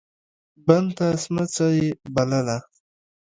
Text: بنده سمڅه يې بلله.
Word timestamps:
بنده 0.65 1.07
سمڅه 1.21 1.67
يې 1.77 1.87
بلله. 2.13 2.57